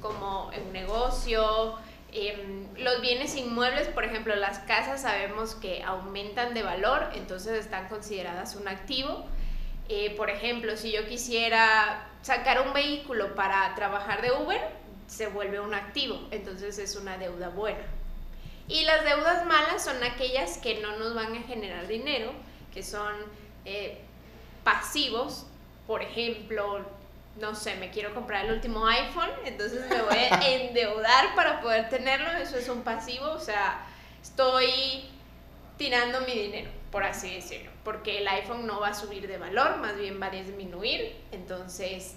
[0.00, 1.78] como un negocio,
[2.12, 7.88] em, los bienes inmuebles, por ejemplo, las casas sabemos que aumentan de valor, entonces están
[7.88, 9.24] consideradas un activo.
[9.88, 14.60] Eh, por ejemplo, si yo quisiera sacar un vehículo para trabajar de Uber,
[15.06, 17.84] se vuelve un activo, entonces es una deuda buena.
[18.68, 22.32] Y las deudas malas son aquellas que no nos van a generar dinero,
[22.72, 23.12] que son
[23.64, 23.98] eh,
[24.64, 25.46] pasivos.
[25.86, 26.80] Por ejemplo,
[27.40, 31.88] no sé, me quiero comprar el último iPhone, entonces me voy a endeudar para poder
[31.88, 32.30] tenerlo.
[32.32, 33.86] Eso es un pasivo, o sea,
[34.22, 35.04] estoy
[35.76, 39.78] tirando mi dinero, por así decirlo, porque el iPhone no va a subir de valor,
[39.78, 41.16] más bien va a disminuir.
[41.32, 42.14] Entonces,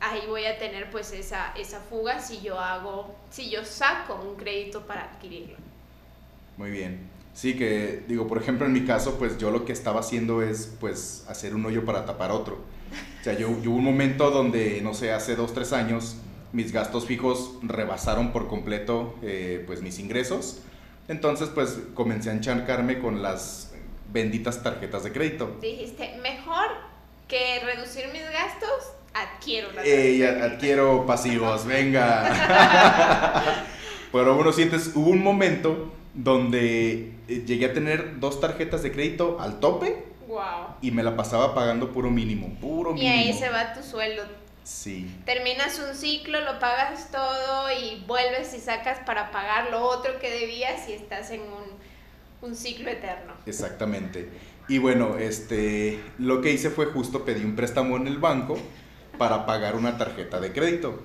[0.00, 4.36] ahí voy a tener pues esa, esa fuga si yo hago, si yo saco un
[4.36, 5.56] crédito para adquirirlo.
[6.56, 7.08] Muy bien.
[7.34, 10.74] Sí, que digo, por ejemplo, en mi caso, pues yo lo que estaba haciendo es,
[10.80, 12.58] pues, hacer un hoyo para tapar otro.
[13.20, 16.16] O sea, yo, yo hubo un momento donde, no sé, hace dos, tres años,
[16.52, 20.60] mis gastos fijos rebasaron por completo, eh, pues, mis ingresos.
[21.08, 23.72] Entonces, pues, comencé a encharcarme con las
[24.12, 25.56] benditas tarjetas de crédito.
[25.60, 26.66] Dijiste, mejor
[27.26, 30.54] que reducir mis gastos, adquiero la Eh, tarjeta de ya crédito".
[30.54, 33.64] adquiero pasivos, venga.
[34.12, 39.38] Pero bueno, sientes, hubo un momento donde eh, llegué a tener dos tarjetas de crédito
[39.40, 40.76] al tope Wow.
[40.82, 43.12] y me la pasaba pagando puro mínimo, puro Y mínimo.
[43.14, 44.24] ahí se va tu sueldo.
[44.62, 50.18] Sí, Terminas un ciclo, lo pagas todo y vuelves y sacas para pagar lo otro
[50.20, 51.64] que debías y estás en un,
[52.48, 53.32] un ciclo eterno.
[53.46, 54.28] exactamente.
[54.68, 58.58] Y bueno, este, lo que hice fue justo pedí un préstamo en el banco
[59.16, 61.02] para pagar una tarjeta de crédito.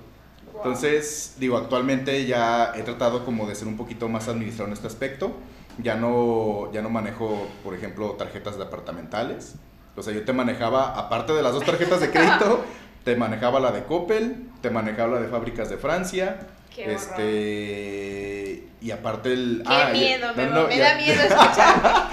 [0.56, 4.86] Entonces, digo, actualmente ya he tratado como de ser un poquito más administrado en este
[4.86, 5.34] aspecto.
[5.78, 9.54] Ya no, ya no manejo, por ejemplo, tarjetas departamentales.
[9.96, 12.64] O sea, yo te manejaba, aparte de las dos tarjetas de crédito,
[13.04, 16.38] te manejaba la de Coppel, te manejaba la de Fábricas de Francia.
[16.74, 16.96] Qué horror.
[16.96, 21.22] este y aparte el Qué ah, y- miedo, no, me, no, me ya- da miedo
[21.22, 22.08] escuchar.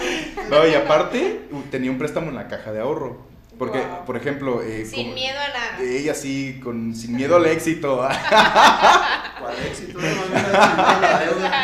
[0.50, 3.30] no, y aparte uh, tenía un préstamo en la caja de ahorro.
[3.58, 4.06] Porque, Wow.
[4.06, 5.82] por ejemplo, eh, Sin como- miedo a nada.
[5.84, 7.97] ella sí, con, sin miedo al éxito.
[9.39, 10.00] ¿Cuál éxito?
[10.00, 11.19] No, no, no, la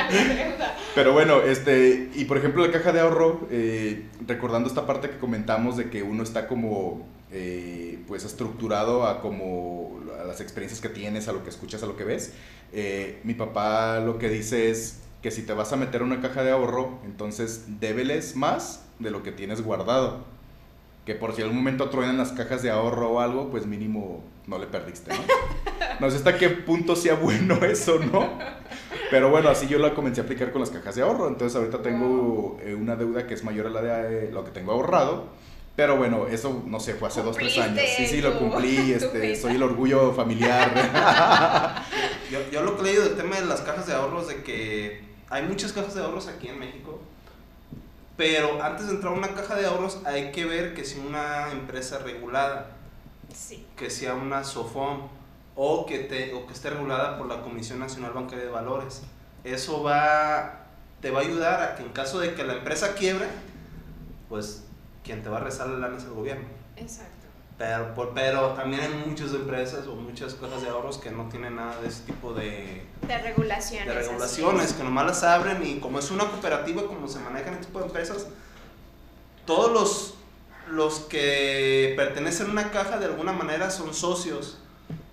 [0.09, 0.66] deuda.
[0.97, 5.19] Pero bueno, este, y por ejemplo la caja de ahorro, eh, recordando esta parte que
[5.19, 10.89] comentamos de que uno está como, eh, pues estructurado a como a las experiencias que
[10.89, 12.33] tienes, a lo que escuchas, a lo que ves,
[12.73, 16.41] eh, mi papá lo que dice es que si te vas a meter una caja
[16.41, 20.25] de ahorro, entonces débeles más de lo que tienes guardado.
[21.05, 24.57] Que por si algún momento truenan las cajas de ahorro o algo, pues mínimo no
[24.57, 25.19] le perdiste, ¿no?
[25.99, 28.39] No sé hasta qué punto sea bueno eso, ¿no?
[29.09, 31.27] Pero bueno, así yo la comencé a aplicar con las cajas de ahorro.
[31.27, 34.51] Entonces ahorita tengo eh, una deuda que es mayor a la de eh, lo que
[34.51, 35.27] tengo ahorrado.
[35.77, 37.79] Pero bueno, eso no sé, fue hace dos, tres años.
[37.95, 38.91] Sí, sí, lo cumplí.
[38.93, 40.71] Este, soy el orgullo familiar.
[42.31, 45.01] Yo, yo lo que he leído del tema de las cajas de ahorros, de que
[45.29, 46.99] hay muchas cajas de ahorros aquí en México,
[48.17, 51.51] pero antes de entrar a una caja de ahorros hay que ver que sea una
[51.53, 52.75] empresa regulada,
[53.33, 53.65] Sí.
[53.77, 55.07] que sea una SOFOM
[55.59, 59.01] o que, te, o que esté regulada por la Comisión Nacional Bancaria de Valores.
[59.43, 60.67] Eso va,
[61.01, 63.25] te va a ayudar a que en caso de que la empresa quiebre,
[64.29, 64.63] pues
[65.03, 66.45] quien te va a rezar la lana es el gobierno.
[66.75, 67.11] Exacto.
[67.57, 71.55] Pero, por- pero también hay muchas empresas o muchas cajas de ahorros que no tienen
[71.55, 73.87] nada de ese tipo de, De regulaciones.
[73.87, 74.73] de regulaciones, es.
[74.73, 77.85] que nomás las abren y como es una cooperativa, como se manejan este tipo de
[77.87, 78.27] empresas,
[79.45, 80.13] todos los,
[80.69, 84.59] los que pertenecen a una caja de alguna manera son socios,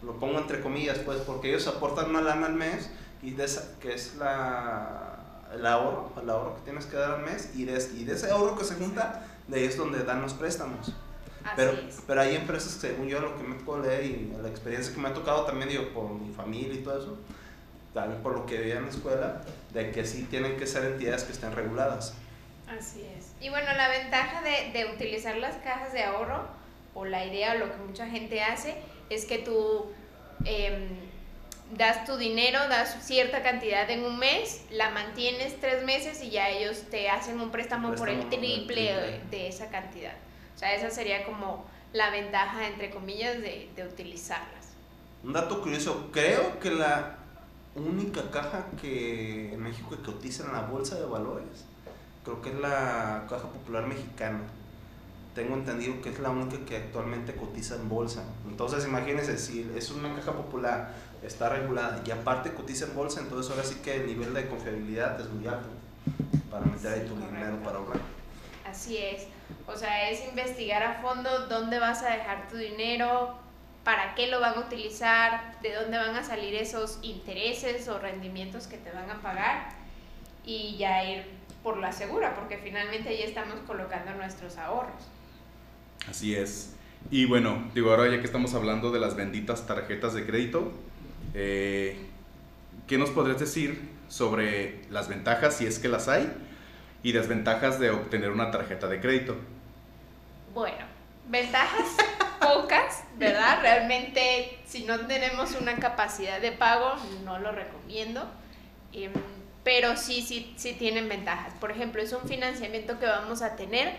[0.05, 2.91] lo pongo entre comillas, pues, porque ellos aportan una lana al mes
[3.23, 5.17] y de esa, que es la,
[5.55, 8.31] el ahorro, el ahorro que tienes que dar al mes y de, y de ese
[8.31, 10.93] ahorro que se junta, de ahí es donde dan los préstamos.
[11.45, 11.99] Así Pero, es.
[12.07, 15.01] pero hay empresas que según yo lo que me tocó leer y la experiencia que
[15.01, 17.19] me ha tocado también digo por mi familia y todo eso,
[17.93, 21.25] también por lo que veía en la escuela, de que sí tienen que ser entidades
[21.25, 22.15] que estén reguladas.
[22.67, 23.33] Así es.
[23.41, 26.43] Y bueno, la ventaja de, de utilizar las cajas de ahorro,
[26.95, 28.77] o la idea, o lo que mucha gente hace,
[29.11, 29.87] es que tú
[30.45, 30.89] em,
[31.77, 36.49] das tu dinero, das cierta cantidad en un mes, la mantienes tres meses y ya
[36.49, 39.21] ellos te hacen un préstamo, por el Préstamo por el triple triple.
[39.31, 40.15] de esa cantidad.
[40.55, 44.73] O sea, esa sería como la ventaja, entre comillas, de, de utilizarlas.
[45.23, 47.19] Un dato curioso, creo que la
[47.75, 51.65] única caja que en México que cotiza en la bolsa de valores.
[52.25, 54.41] Creo que es la Caja Popular Mexicana.
[55.35, 58.23] Tengo entendido que es la única que actualmente cotiza en bolsa.
[58.49, 63.51] Entonces, imagínense, si es una caja popular, está regulada y aparte cotiza en bolsa, entonces
[63.51, 65.69] ahora sí que el nivel de confiabilidad es muy alto
[66.51, 68.01] para meter ahí tu dinero para ahorrar.
[68.65, 69.27] Así es.
[69.67, 73.37] O sea, es investigar a fondo dónde vas a dejar tu dinero,
[73.85, 78.67] para qué lo van a utilizar, de dónde van a salir esos intereses o rendimientos
[78.67, 79.69] que te van a pagar
[80.45, 81.27] y ya ir
[81.63, 85.14] por la segura, porque finalmente ahí estamos colocando nuestros ahorros.
[86.09, 86.75] Así es.
[87.11, 90.73] Y bueno, digo, ahora ya que estamos hablando de las benditas tarjetas de crédito,
[91.35, 91.97] eh,
[92.87, 96.33] ¿qué nos podrías decir sobre las ventajas, si es que las hay,
[97.03, 99.37] y desventajas de obtener una tarjeta de crédito?
[100.55, 100.87] Bueno,
[101.29, 101.89] ventajas
[102.41, 103.59] pocas, ¿verdad?
[103.61, 108.25] Realmente si no tenemos una capacidad de pago, no lo recomiendo.
[108.93, 109.13] Em,
[109.63, 111.53] pero sí, sí, sí tienen ventajas.
[111.59, 113.95] Por ejemplo, es un financiamiento que vamos a tener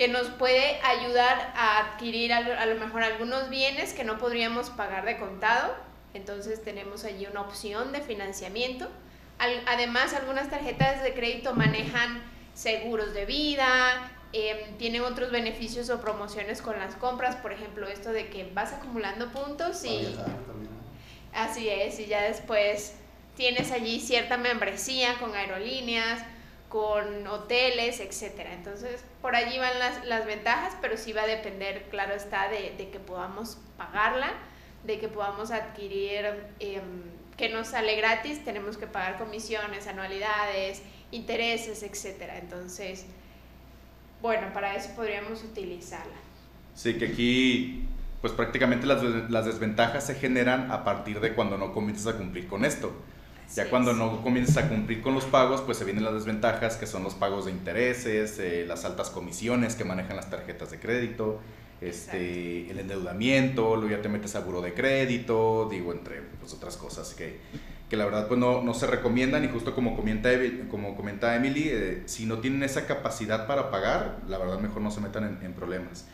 [0.00, 5.04] que nos puede ayudar a adquirir a lo mejor algunos bienes que no podríamos pagar
[5.04, 5.74] de contado.
[6.14, 8.88] Entonces tenemos allí una opción de financiamiento.
[9.66, 12.22] además, algunas tarjetas de crédito manejan
[12.54, 18.10] seguros de vida, eh, tienen otros beneficios o promociones con las compras, por ejemplo, esto
[18.10, 20.16] de que vas acumulando puntos y...
[21.34, 22.94] Así es, y ya después
[23.36, 26.22] tienes allí cierta membresía con aerolíneas,
[26.70, 28.54] con hoteles, etcétera.
[28.54, 32.88] Entonces, por allí van las, las, ventajas, pero sí va a depender, claro está, de,
[32.90, 34.32] que podamos pagarla,
[34.84, 36.26] de que podamos adquirir,
[36.60, 37.02] em,
[37.36, 42.38] que nos sale gratis, tenemos que pagar comisiones, anualidades, intereses, etcétera.
[42.38, 43.04] Entonces,
[44.22, 46.16] bueno, para eso podríamos utilizarla.
[46.76, 47.84] Sí, que aquí
[48.20, 52.46] pues prácticamente las, las desventajas se generan a partir de cuando no comienzas a cumplir
[52.46, 52.92] con esto.
[53.54, 56.86] Ya cuando no comienzas a cumplir con los pagos, pues se vienen las desventajas que
[56.86, 61.40] son los pagos de intereses, eh, las altas comisiones que manejan las tarjetas de crédito,
[61.80, 66.76] este, el endeudamiento, luego ya te metes a buro de crédito, digo, entre pues, otras
[66.76, 67.40] cosas que
[67.90, 69.44] que la verdad pues no, no se recomiendan.
[69.44, 70.30] Y justo como comenta,
[70.70, 74.90] como comenta Emily, eh, si no tienen esa capacidad para pagar, la verdad mejor no
[74.90, 76.06] se metan en, problemas,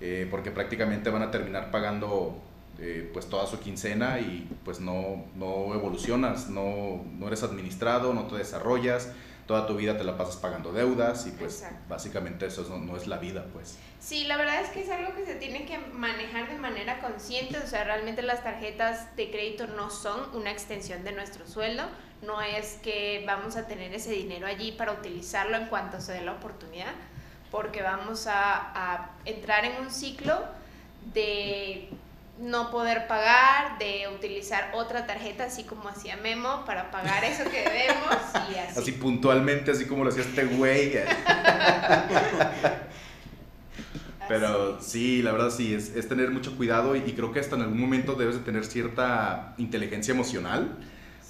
[0.00, 2.42] eh, porque prácticamente van a terminar pagando
[2.82, 8.26] eh, pues toda su quincena y pues no, no evolucionas, no, no eres administrado, no
[8.26, 9.12] te desarrollas,
[9.46, 13.06] toda tu vida te la pasas pagando deudas y pues básicamente eso no, no, es
[13.06, 13.76] la vida pues.
[13.98, 17.58] Sí, la verdad es que es algo que se tiene que manejar de manera consciente,
[17.58, 21.82] o sea, realmente las tarjetas de crédito no son una extensión de nuestro sueldo,
[22.22, 26.22] no es que vamos a tener ese dinero allí para utilizarlo en cuanto se dé
[26.22, 26.94] la oportunidad,
[27.50, 30.44] porque vamos a, a entrar en un ciclo
[31.12, 31.90] de
[32.40, 37.58] no poder pagar, de utilizar otra tarjeta, así como hacía Memo, para pagar eso que
[37.58, 38.16] debemos
[38.50, 38.80] y así.
[38.80, 40.94] Así puntualmente, así como lo hacía este güey.
[44.28, 47.56] Pero sí, la verdad sí, es, es tener mucho cuidado y, y, creo que hasta
[47.56, 50.78] en algún momento debes de tener cierta inteligencia emocional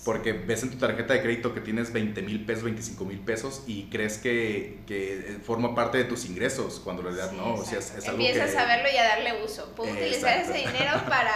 [0.05, 3.63] porque ves en tu tarjeta de crédito que tienes 20 mil pesos, 25 mil pesos
[3.67, 7.79] y crees que, que, forma parte de tus ingresos, cuando en realidad no, o sea,
[7.79, 9.73] es, algo Empiezas a verlo y a darle uso.
[9.77, 11.33] Puedo utilizar ese dinero para...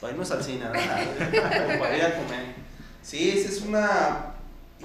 [0.00, 2.54] Para irnos al cine, para ir a comer.
[3.02, 4.34] Sí, es una...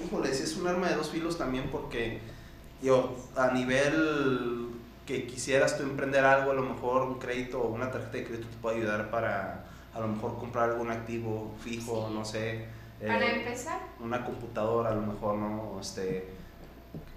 [0.04, 2.18] Híjole, es un arma de dos filos también porque
[2.82, 4.68] yo, a nivel
[5.06, 8.48] que quisieras tú emprender algo, a lo mejor un crédito o una tarjeta de crédito
[8.48, 13.40] te puede ayudar para a lo mejor comprar algún activo fijo, no sé para eh,
[13.40, 13.80] empezar.
[13.98, 15.78] Una computadora a lo mejor, ¿no?
[15.80, 16.28] Este,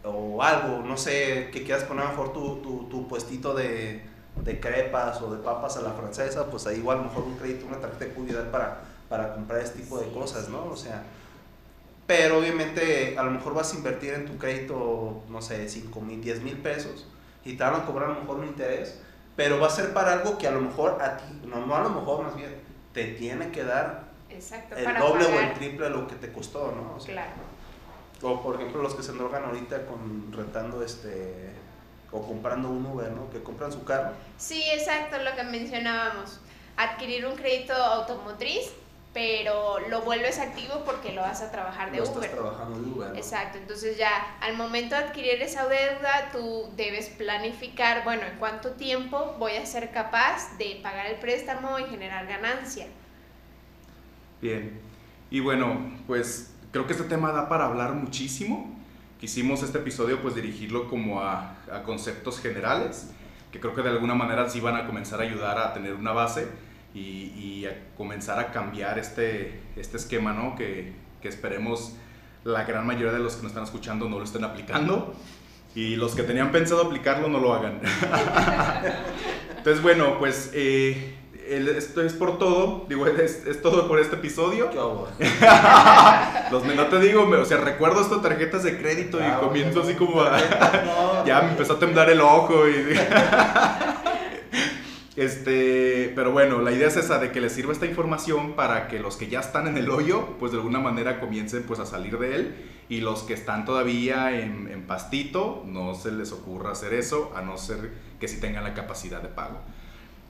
[0.03, 4.01] o algo, no sé, que quieras poner a lo mejor tu, tu, tu puestito de,
[4.43, 7.37] de, crepas o de papas a la francesa, pues ahí igual a lo mejor un
[7.37, 10.65] crédito, una tarjeta de cuidad para, para comprar este tipo de cosas, ¿no?
[10.65, 11.03] O sea,
[12.05, 16.21] pero obviamente a lo mejor vas a invertir en tu crédito, no sé, 5 mil,
[16.21, 17.07] 10 mil pesos
[17.45, 18.99] y te van a cobrar a lo mejor un interés,
[19.35, 21.81] pero va a ser para algo que a lo mejor a ti, no, no a
[21.81, 22.55] lo mejor más bien,
[22.93, 26.71] te tiene que dar Exacto, el doble o el triple de lo que te costó,
[26.71, 26.95] ¿no?
[26.95, 27.31] O claro.
[28.21, 31.51] O por ejemplo los que se drogan ahorita con rentando este
[32.11, 33.29] o comprando un Uber, ¿no?
[33.31, 34.13] Que compran su carro.
[34.38, 36.39] Sí, exacto, lo que mencionábamos.
[36.77, 38.71] Adquirir un crédito automotriz,
[39.13, 42.23] pero lo vuelves activo porque lo vas a trabajar de lo Uber.
[42.23, 43.15] Estás trabajando de Uber.
[43.15, 48.71] Exacto, entonces ya al momento de adquirir esa deuda, tú debes planificar, bueno, en cuánto
[48.71, 52.88] tiempo voy a ser capaz de pagar el préstamo y generar ganancia.
[54.43, 54.73] Bien.
[55.31, 58.75] Y bueno, pues creo que este tema da para hablar muchísimo.
[59.17, 63.09] Quisimos este episodio pues dirigirlo como a, conceptos generales,
[63.53, 66.11] que creo que de alguna manera sí van a comenzar a ayudar a tener una
[66.11, 66.49] base.
[66.93, 70.55] y, a comenzar a cambiar este, este esquema, ¿no?
[70.55, 70.91] Que,
[71.23, 71.95] esperemos
[72.43, 75.15] la gran mayoría de los que nos están escuchando no lo estén aplicando
[75.73, 77.79] y los que tenían pensado aplicarlo no lo hagan.
[79.57, 81.15] Entonces, bueno, pues eh,
[81.58, 84.70] esto es por todo, digo, es, es todo por este episodio.
[86.51, 89.93] los no te digo, o sea, recuerdo estas tarjetas de crédito y ah, comienzo así
[89.95, 90.24] como
[91.26, 92.97] ya me empezó a temblar el ojo y...
[95.16, 98.97] Este, pero bueno, la idea es esa de que les sirva esta información para que
[98.97, 102.18] los que ya están en el hoyo, pues de alguna manera comiencen pues a salir
[102.18, 102.56] de él
[102.89, 107.43] y los que están todavía en, en pastito, no se les ocurra hacer eso, a
[107.43, 109.60] no ser que sí tengan la capacidad de pago.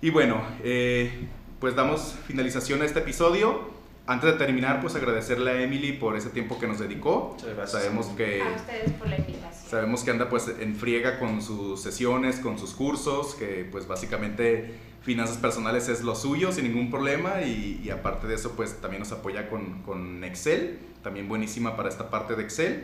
[0.03, 1.29] Y bueno, eh,
[1.61, 3.71] pues damos finalización a este episodio.
[4.05, 7.37] Antes de terminar, pues agradecerle a Emily por ese tiempo que nos dedicó.
[7.65, 9.69] Sabemos que a ustedes por la invitación.
[9.69, 14.73] Sabemos que anda pues en friega con sus sesiones, con sus cursos, que pues básicamente
[15.03, 19.13] finanzas personales es lo suyo sin ningún problema y, aparte de eso pues también nos
[19.13, 22.83] apoya con, con, Excel, también buenísima para esta parte de Excel.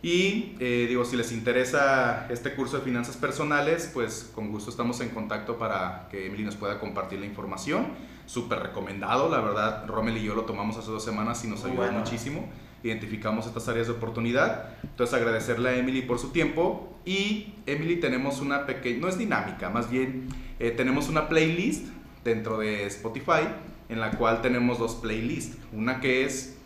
[0.00, 5.00] Y eh, digo, si les interesa este curso de finanzas personales, pues con gusto estamos
[5.00, 7.88] en contacto para que Emily nos pueda compartir la información.
[8.26, 11.90] Súper recomendado, la verdad, Rommel y yo lo tomamos hace dos semanas y nos ayudó
[11.90, 12.48] muchísimo
[12.82, 14.70] identificamos estas áreas de oportunidad.
[14.82, 19.70] Entonces agradecerle a Emily por su tiempo y Emily tenemos una pequeña, no es dinámica,
[19.70, 20.28] más bien
[20.58, 21.86] eh, tenemos una playlist
[22.24, 23.48] dentro de Spotify
[23.88, 25.56] en la cual tenemos dos playlists.
[25.72, 26.57] Una que es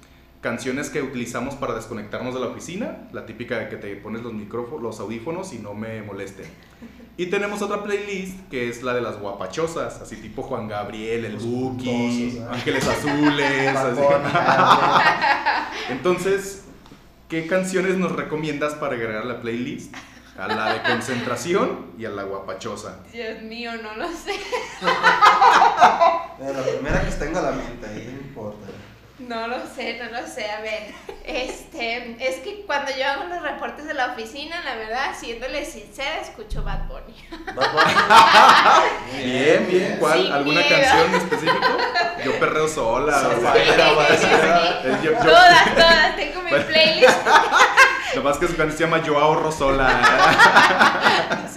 [0.43, 4.35] canciones que utilizamos para desconectarnos de la oficina, la típica de que te pones los
[4.35, 6.47] micrófonos, los audífonos y no me molesten.
[7.15, 11.37] Y tenemos otra playlist que es la de las guapachosas, así tipo Juan Gabriel, el
[11.37, 13.77] Buki, Ángeles Azules.
[15.91, 16.65] Entonces,
[17.29, 19.95] ¿qué canciones nos recomiendas para agregar a la playlist?
[20.39, 23.01] A la de concentración y a la guapachosa.
[23.13, 24.33] Dios mío, no lo sé.
[26.41, 28.69] la primera que tenga a la mente, ahí no importa.
[29.29, 30.51] No lo sé, no lo sé.
[30.51, 30.93] A ver,
[31.25, 36.21] este, es que cuando yo hago los reportes de la oficina, la verdad, siéndole sincera,
[36.21, 37.15] escucho Bad Bunny.
[37.55, 39.23] Bad Bunny.
[39.25, 39.97] bien, bien.
[40.01, 40.33] ¿Cuál?
[40.33, 41.67] ¿Alguna canción en específico?
[42.25, 43.19] Yo perreo sola.
[43.19, 43.29] Sí,
[45.23, 46.17] Todas, todas.
[46.17, 47.19] Tengo mi playlist.
[48.15, 49.89] Lo más que su canción se llama Yo ahorro sola.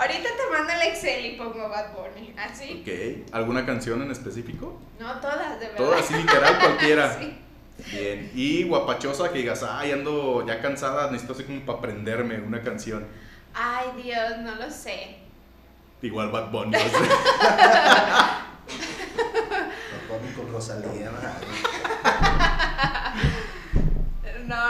[0.00, 2.82] Ahorita te mando el Excel y pongo Bad Bunny, así.
[2.82, 3.34] Ok.
[3.34, 4.80] ¿Alguna canción en específico?
[4.98, 5.76] No, todas, de verdad.
[5.76, 7.18] Todas, así literal, cualquiera.
[7.18, 7.38] sí.
[7.92, 8.32] Bien.
[8.34, 13.06] Y guapachosa que digas, ay, ando ya cansada, necesito así como para aprenderme una canción.
[13.52, 15.16] Ay, Dios, no lo sé.
[16.00, 16.72] Igual Bad Bunny.
[16.78, 16.82] Bad
[20.08, 21.10] Bunny con Rosalía.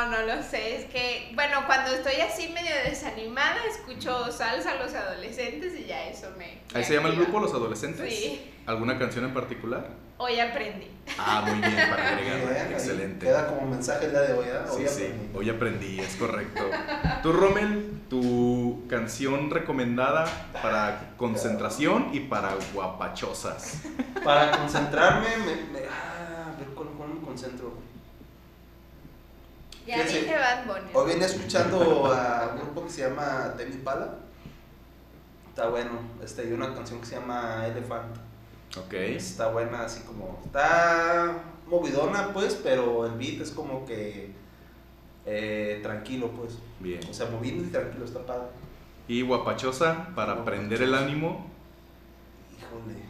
[0.01, 0.77] No, no lo sé.
[0.77, 6.07] Es que, bueno, cuando estoy así medio desanimada, escucho salsa a los adolescentes y ya
[6.07, 6.61] eso me.
[6.73, 8.11] ¿Ahí se llama el grupo Los Adolescentes?
[8.11, 8.51] Sí.
[8.67, 9.89] ¿Alguna canción en particular?
[10.17, 10.91] Hoy aprendí.
[11.19, 12.73] Ah, muy bien, para agregar.
[12.73, 13.27] Excelente.
[13.27, 14.59] Queda como mensaje el día de hoy, ¿eh?
[14.71, 15.27] Hoy sí, aprendí.
[15.27, 16.63] sí, hoy aprendí, es correcto.
[17.23, 20.27] Tú, Rommel, tu canción recomendada
[20.63, 23.83] para concentración y para guapachosas.
[24.25, 27.90] Para concentrarme, me, ah, a ver, ¿cuál me concentro?
[29.91, 30.91] Ya dije Bad Bunny.
[30.95, 34.15] Hoy vine escuchando a un grupo que se llama Temi Pala.
[35.49, 35.99] Está bueno.
[36.23, 38.17] Este, hay una canción que se llama Elephant.
[38.79, 38.93] Ok.
[38.93, 40.41] Está buena, así como.
[40.45, 44.33] Está movidona, pues, pero el beat es como que.
[45.27, 46.59] Eh, tranquilo, pues.
[46.79, 47.01] Bien.
[47.11, 48.47] O sea, moviendo y tranquilo, está padre.
[49.09, 51.51] ¿Y guapachosa para prender el ánimo?
[52.57, 53.01] Híjole.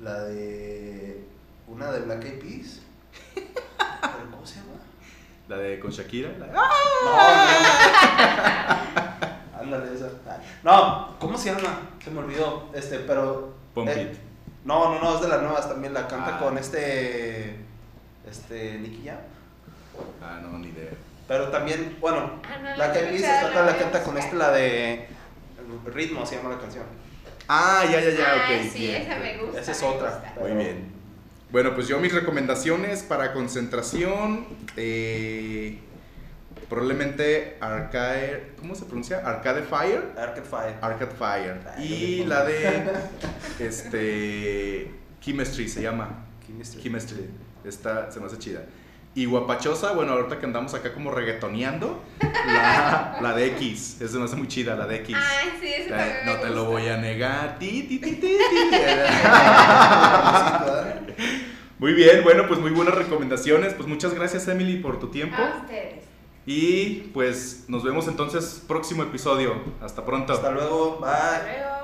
[0.00, 1.28] La de.
[1.68, 2.80] Una de Black Eyed Peas.
[4.32, 4.81] ¿Cómo se llama?
[5.52, 6.30] La de con Shakira.
[6.38, 6.62] No,
[9.60, 10.08] Ándale, esa.
[10.62, 11.90] No, ¿cómo se llama?
[12.02, 12.70] Se me olvidó.
[12.72, 13.52] Este, pero.
[13.74, 14.16] Pump eh,
[14.64, 15.92] No, no, no, es de las nuevas también.
[15.92, 16.38] La canta ah.
[16.38, 17.56] con este.
[18.26, 18.78] Este.
[18.78, 19.18] Nicky Jam.
[20.22, 20.92] Ah, no, ni idea.
[21.28, 25.06] Pero también, bueno, ah, la que dice trata la canta con este, la de.
[25.84, 26.84] Ritmo se llama la canción.
[27.46, 28.72] Ah, ya, ya, ya, ok.
[28.72, 29.60] Sí, esa me gusta.
[29.60, 30.34] Esa es otra.
[30.40, 30.91] Muy bien.
[31.52, 35.80] Bueno, pues yo mis recomendaciones para concentración, eh,
[36.70, 39.18] probablemente Arcade, ¿cómo se pronuncia?
[39.18, 40.02] Arcade Fire.
[40.16, 40.74] Arcade Fire.
[40.80, 41.60] Arcade Fire.
[41.78, 42.90] y la de,
[43.60, 46.24] este, Chemistry se llama.
[46.46, 46.82] Chemistry.
[46.82, 47.28] Chemistry.
[47.66, 48.62] Esta se me hace chida.
[49.14, 52.02] Y guapachosa, bueno, ahorita que andamos acá como reggaetoneando,
[52.46, 55.14] la, la de X, esa me hace muy chida, la de X.
[55.18, 57.58] Ay, sí, esa No te lo voy a negar.
[57.58, 58.36] Ti, ti, ti, ti,
[61.78, 63.74] muy bien, bueno, pues muy buenas recomendaciones.
[63.74, 65.36] Pues muchas gracias, Emily, por tu tiempo.
[65.36, 66.04] A ustedes.
[66.46, 69.54] Y pues nos vemos entonces próximo episodio.
[69.80, 70.32] Hasta pronto.
[70.32, 70.98] Hasta luego.
[71.00, 71.10] Bye.
[71.10, 71.81] Hasta luego.